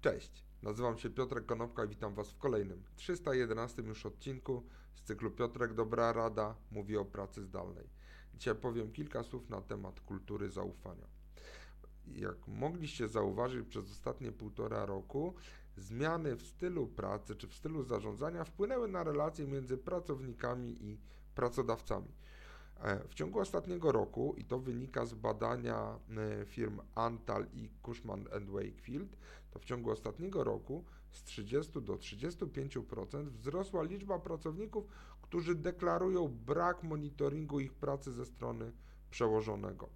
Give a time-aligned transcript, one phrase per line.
[0.00, 4.62] Cześć, nazywam się Piotrek Konopka i witam Was w kolejnym, 311 już odcinku
[4.94, 7.88] z cyklu Piotrek Dobra Rada mówi o pracy zdalnej.
[8.34, 11.06] Dzisiaj powiem kilka słów na temat kultury zaufania.
[12.06, 15.34] Jak mogliście zauważyć przez ostatnie półtora roku,
[15.76, 20.98] zmiany w stylu pracy czy w stylu zarządzania wpłynęły na relacje między pracownikami i
[21.34, 22.12] pracodawcami.
[22.82, 25.98] E, w ciągu ostatniego roku, i to wynika z badania
[26.40, 29.16] e, firm Antal i Cushman Wakefield,
[29.50, 34.84] to w ciągu ostatniego roku z 30 do 35% wzrosła liczba pracowników,
[35.22, 38.72] którzy deklarują brak monitoringu ich pracy ze strony
[39.10, 39.88] przełożonego.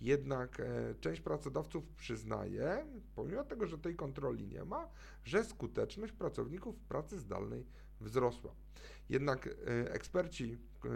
[0.00, 4.88] Jednak e, część pracodawców przyznaje, pomimo tego, że tej kontroli nie ma,
[5.24, 7.66] że skuteczność pracowników pracy zdalnej
[8.00, 8.54] wzrosła.
[9.08, 10.88] Jednak e, eksperci e,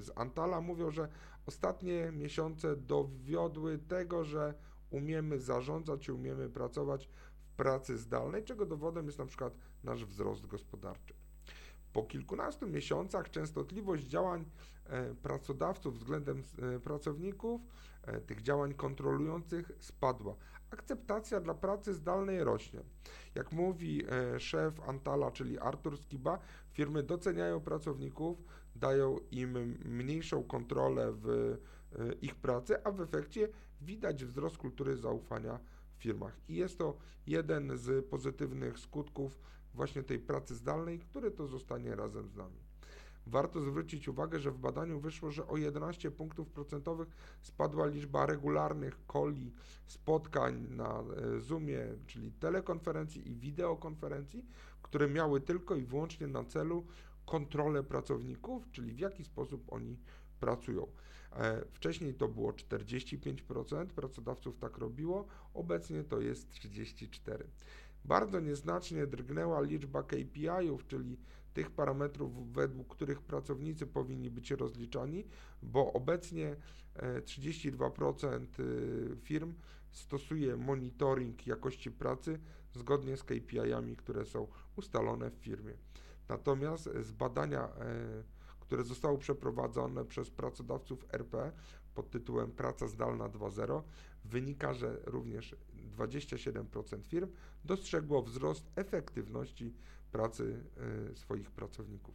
[0.00, 1.08] z Antala mówią, że
[1.46, 4.54] ostatnie miesiące dowiodły tego, że
[4.90, 7.08] umiemy zarządzać i umiemy pracować
[7.38, 11.14] w pracy zdalnej, czego dowodem jest na przykład nasz wzrost gospodarczy.
[11.92, 14.44] Po kilkunastu miesiącach częstotliwość działań
[14.86, 16.42] e, pracodawców względem
[16.76, 17.60] e, pracowników,
[18.02, 20.36] e, tych działań kontrolujących spadła.
[20.70, 22.80] Akceptacja dla pracy zdalnej rośnie.
[23.34, 24.02] Jak mówi
[24.38, 26.38] szef Antala, czyli Artur Skiba,
[26.70, 28.42] firmy doceniają pracowników,
[28.76, 31.56] dają im mniejszą kontrolę w
[32.22, 33.48] ich pracy, a w efekcie
[33.80, 35.58] widać wzrost kultury zaufania
[36.02, 36.36] firmach.
[36.48, 39.38] I jest to jeden z pozytywnych skutków
[39.74, 42.56] właśnie tej pracy zdalnej, który to zostanie razem z nami.
[43.26, 47.08] Warto zwrócić uwagę, że w badaniu wyszło, że o 11 punktów procentowych
[47.42, 49.52] spadła liczba regularnych koli,
[49.86, 54.46] spotkań na e, Zoomie, czyli telekonferencji i wideokonferencji,
[54.82, 56.86] które miały tylko i wyłącznie na celu
[57.26, 59.98] kontrolę pracowników, czyli w jaki sposób oni
[60.42, 60.86] pracują.
[61.32, 67.42] E, wcześniej to było 45%, pracodawców tak robiło, obecnie to jest 34%.
[68.04, 71.18] Bardzo nieznacznie drgnęła liczba KPI-ów, czyli
[71.54, 75.24] tych parametrów, według których pracownicy powinni być rozliczani,
[75.62, 76.56] bo obecnie
[77.24, 78.26] 32%
[78.58, 79.54] e, y, firm
[79.90, 82.38] stosuje monitoring jakości pracy
[82.72, 85.74] zgodnie z KPI-ami, które są ustalone w firmie.
[86.28, 88.22] Natomiast z badania, e,
[88.72, 91.52] które zostało przeprowadzone przez pracodawców RP
[91.94, 93.82] pod tytułem Praca zdalna 2.0,
[94.24, 95.56] wynika, że również
[95.96, 97.28] 27% firm
[97.64, 99.74] dostrzegło wzrost efektywności
[100.12, 100.64] pracy
[101.12, 102.14] y, swoich pracowników.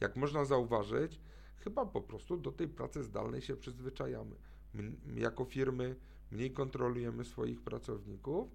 [0.00, 1.20] Jak można zauważyć,
[1.56, 4.36] chyba po prostu do tej pracy zdalnej się przyzwyczajamy.
[4.74, 5.96] My, jako firmy
[6.30, 8.48] mniej kontrolujemy swoich pracowników.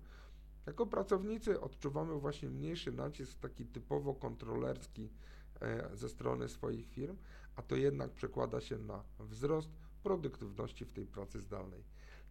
[0.66, 5.10] Jako pracownicy odczuwamy właśnie mniejszy nacisk taki typowo kontrolerski
[5.94, 7.18] ze strony swoich firm,
[7.56, 9.70] a to jednak przekłada się na wzrost
[10.04, 11.84] produktywności w tej pracy zdalnej.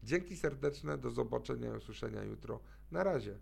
[0.02, 2.60] Dzięki serdeczne, do zobaczenia i usłyszenia jutro.
[2.90, 3.38] Na razie.